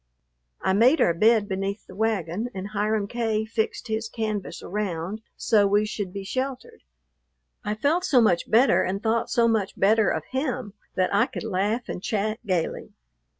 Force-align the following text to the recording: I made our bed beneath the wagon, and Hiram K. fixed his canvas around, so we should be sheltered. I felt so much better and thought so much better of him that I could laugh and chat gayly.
I 0.63 0.73
made 0.73 0.99
our 0.99 1.13
bed 1.13 1.47
beneath 1.47 1.85
the 1.85 1.93
wagon, 1.95 2.49
and 2.55 2.69
Hiram 2.69 3.05
K. 3.07 3.45
fixed 3.45 3.87
his 3.87 4.09
canvas 4.09 4.63
around, 4.63 5.21
so 5.37 5.67
we 5.67 5.85
should 5.85 6.11
be 6.11 6.23
sheltered. 6.23 6.81
I 7.63 7.75
felt 7.75 8.03
so 8.03 8.19
much 8.19 8.49
better 8.49 8.81
and 8.81 9.03
thought 9.03 9.29
so 9.29 9.47
much 9.47 9.77
better 9.79 10.09
of 10.09 10.25
him 10.31 10.73
that 10.95 11.13
I 11.13 11.27
could 11.27 11.43
laugh 11.43 11.87
and 11.87 12.01
chat 12.01 12.39
gayly. 12.47 12.93